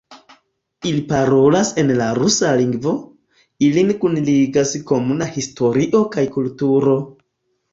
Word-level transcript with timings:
Ili 0.91 1.01
parolas 1.11 1.69
en 1.81 1.93
la 1.99 2.07
rusa 2.19 2.53
lingvo, 2.61 2.93
ilin 3.67 3.93
kunligas 4.01 4.73
komuna 4.93 5.29
historio 5.37 6.03
kaj 6.17 6.25
kulturo. 6.39 6.99